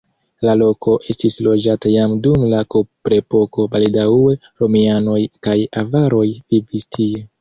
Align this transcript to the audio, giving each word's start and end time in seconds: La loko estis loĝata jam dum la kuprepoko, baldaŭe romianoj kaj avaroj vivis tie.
La 0.47 0.53
loko 0.59 0.93
estis 1.13 1.35
loĝata 1.47 1.91
jam 1.95 2.15
dum 2.27 2.45
la 2.53 2.61
kuprepoko, 2.75 3.67
baldaŭe 3.75 4.35
romianoj 4.65 5.19
kaj 5.49 5.57
avaroj 5.83 6.27
vivis 6.35 6.89
tie. 6.97 7.27